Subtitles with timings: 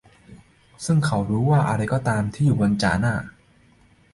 [0.85, 3.13] ซึ่งเขาควรรู้ว่าอะไรก็ตามที่อยู่บนจ่าหน้า